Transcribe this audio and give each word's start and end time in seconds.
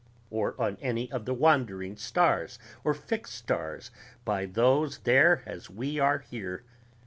or 0.31 0.59
on 0.59 0.77
any 0.81 1.11
of 1.11 1.25
the 1.25 1.33
wandering 1.35 1.95
stars 1.95 2.57
or 2.83 2.91
fixed 2.91 3.35
stars 3.35 3.91
by 4.25 4.47
those 4.47 4.97
there 5.01 5.43
as 5.45 5.69
we 5.69 5.99
are 5.99 6.17
here 6.17 6.63